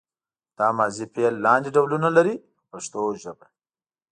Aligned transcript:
دا 0.57 0.67
ماضي 0.77 1.05
فعل 1.13 1.35
لاندې 1.45 1.69
ډولونه 1.75 2.09
لري 2.17 2.33
په 2.59 2.63
پښتو 2.71 3.01
ژبه. 3.21 3.45